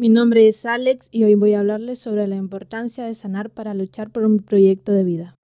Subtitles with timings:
[0.00, 3.74] Mi nombre es Alex y hoy voy a hablarles sobre la importancia de sanar para
[3.74, 5.36] luchar por un proyecto de vida.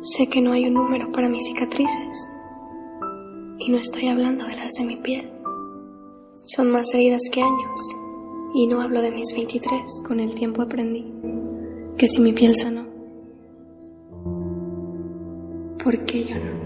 [0.00, 2.30] Sé que no hay un número para mis cicatrices
[3.58, 5.30] y no estoy hablando de las de mi piel.
[6.40, 7.80] Son más heridas que años
[8.54, 9.82] y no hablo de mis 23.
[10.08, 11.04] Con el tiempo aprendí
[11.98, 12.86] que si mi piel sanó,
[15.76, 16.63] ¿por qué yo no?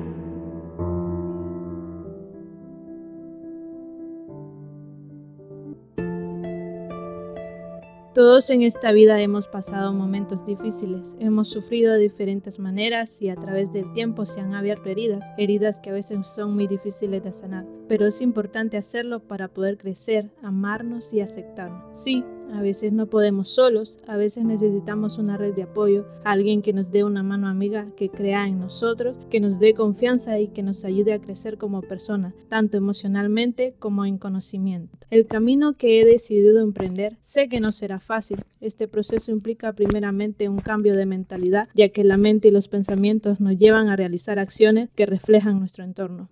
[8.14, 13.36] Todos en esta vida hemos pasado momentos difíciles, hemos sufrido de diferentes maneras y a
[13.36, 17.32] través del tiempo se han abierto heridas, heridas que a veces son muy difíciles de
[17.32, 22.00] sanar, pero es importante hacerlo para poder crecer, amarnos y aceptarnos.
[22.00, 26.73] Sí, a veces no podemos solos, a veces necesitamos una red de apoyo, alguien que
[26.73, 30.62] nos dé una mano amiga, que crea en nosotros, que nos dé confianza y que
[30.62, 34.98] nos ayude a crecer como personas, tanto emocionalmente como en conocimiento.
[35.11, 38.38] El camino que he decidido emprender sé que no será fácil.
[38.60, 43.40] Este proceso implica primeramente un cambio de mentalidad, ya que la mente y los pensamientos
[43.40, 46.29] nos llevan a realizar acciones que reflejan nuestro entorno.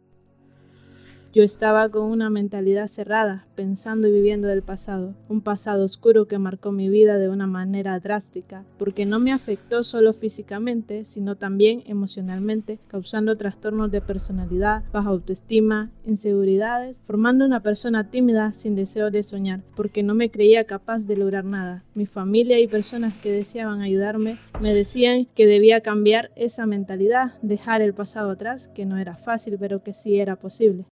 [1.37, 6.39] Yo estaba con una mentalidad cerrada, pensando y viviendo del pasado, un pasado oscuro que
[6.39, 11.83] marcó mi vida de una manera drástica, porque no me afectó solo físicamente, sino también
[11.85, 19.23] emocionalmente, causando trastornos de personalidad, baja autoestima, inseguridades, formando una persona tímida sin deseo de
[19.23, 21.83] soñar, porque no me creía capaz de lograr nada.
[21.95, 27.83] Mi familia y personas que deseaban ayudarme me decían que debía cambiar esa mentalidad, dejar
[27.83, 30.87] el pasado atrás, que no era fácil, pero que sí era posible.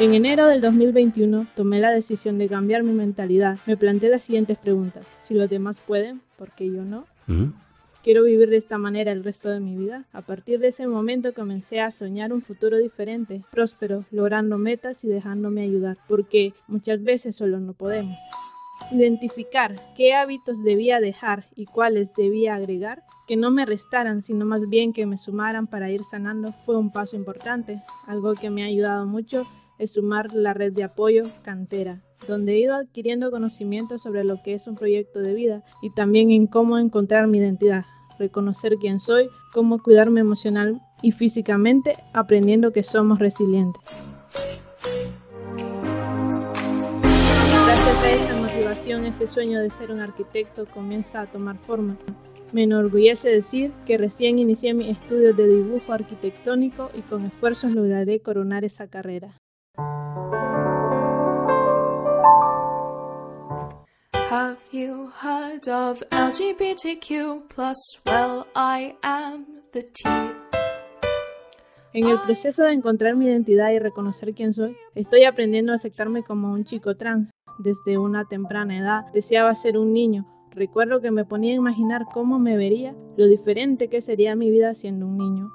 [0.00, 3.58] En enero del 2021 tomé la decisión de cambiar mi mentalidad.
[3.66, 5.06] Me planteé las siguientes preguntas.
[5.18, 7.04] Si los demás pueden, ¿por qué yo no?
[7.26, 7.50] ¿Mm?
[8.02, 10.06] ¿Quiero vivir de esta manera el resto de mi vida?
[10.14, 15.08] A partir de ese momento comencé a soñar un futuro diferente, próspero, logrando metas y
[15.08, 18.16] dejándome ayudar, porque muchas veces solo no podemos.
[18.92, 24.66] Identificar qué hábitos debía dejar y cuáles debía agregar, que no me restaran, sino más
[24.66, 28.66] bien que me sumaran para ir sanando, fue un paso importante, algo que me ha
[28.66, 29.46] ayudado mucho
[29.80, 34.52] es sumar la red de apoyo Cantera, donde he ido adquiriendo conocimiento sobre lo que
[34.52, 37.86] es un proyecto de vida y también en cómo encontrar mi identidad,
[38.18, 43.82] reconocer quién soy, cómo cuidarme emocional y físicamente, aprendiendo que somos resilientes.
[47.64, 51.96] Gracias a esa motivación, ese sueño de ser un arquitecto comienza a tomar forma.
[52.52, 58.20] Me enorgullece decir que recién inicié mis estudios de dibujo arquitectónico y con esfuerzos lograré
[58.20, 59.40] coronar esa carrera.
[64.50, 67.44] Have you heard of LGBTQ
[68.04, 70.08] Well, I am the T.
[71.92, 76.24] En el proceso de encontrar mi identidad y reconocer quién soy, estoy aprendiendo a aceptarme
[76.24, 77.30] como un chico trans.
[77.60, 80.26] Desde una temprana edad deseaba ser un niño.
[80.50, 84.74] Recuerdo que me ponía a imaginar cómo me vería, lo diferente que sería mi vida
[84.74, 85.52] siendo un niño.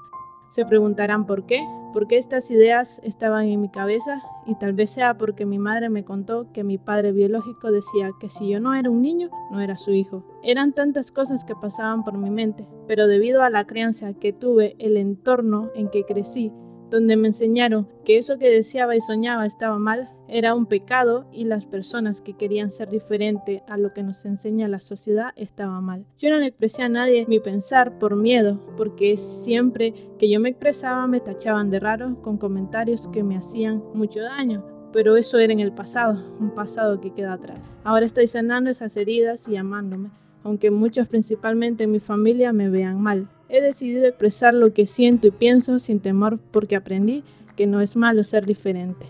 [0.56, 4.90] Se preguntarán por qué, por qué estas ideas estaban en mi cabeza y tal vez
[4.90, 8.74] sea porque mi madre me contó que mi padre biológico decía que si yo no
[8.74, 10.24] era un niño, no era su hijo.
[10.44, 14.78] Eran tantas cosas que pasaban por mi mente, pero debido a la crianza que tuve,
[14.80, 16.54] el entorno en que crecí,
[16.90, 21.46] donde me enseñaron que eso que deseaba y soñaba estaba mal, era un pecado y
[21.46, 26.06] las personas que querían ser diferente a lo que nos enseña la sociedad estaba mal.
[26.18, 30.50] Yo no le expresé a nadie mi pensar por miedo, porque siempre que yo me
[30.50, 35.54] expresaba me tachaban de raro con comentarios que me hacían mucho daño, pero eso era
[35.54, 37.60] en el pasado, un pasado que queda atrás.
[37.84, 40.10] Ahora estoy sanando esas heridas y amándome,
[40.44, 43.30] aunque muchos principalmente en mi familia me vean mal.
[43.48, 47.24] He decidido expresar lo que siento y pienso sin temor porque aprendí
[47.56, 49.06] que no es malo ser diferente.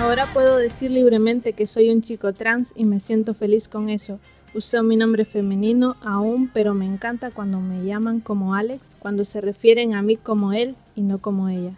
[0.00, 4.20] Ahora puedo decir libremente que soy un chico trans y me siento feliz con eso.
[4.54, 9.40] Uso mi nombre femenino aún, pero me encanta cuando me llaman como Alex, cuando se
[9.40, 11.72] refieren a mí como él y no como ella.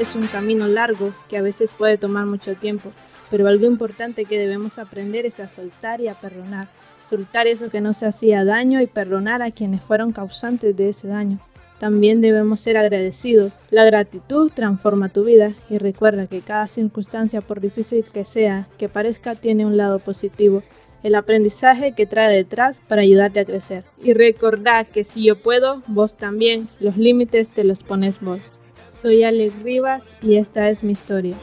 [0.00, 2.90] Es un camino largo que a veces puede tomar mucho tiempo,
[3.30, 6.68] pero algo importante que debemos aprender es a soltar y a perdonar.
[7.04, 11.08] Soltar eso que no se hacía daño y perdonar a quienes fueron causantes de ese
[11.08, 11.38] daño.
[11.78, 13.60] También debemos ser agradecidos.
[13.68, 18.88] La gratitud transforma tu vida y recuerda que cada circunstancia, por difícil que sea, que
[18.88, 20.62] parezca, tiene un lado positivo.
[21.02, 23.84] El aprendizaje que trae detrás para ayudarte a crecer.
[24.02, 26.70] Y recordad que si yo puedo, vos también.
[26.80, 28.59] Los límites te los pones vos.
[28.90, 31.36] Soy Alex Rivas y esta es mi historia.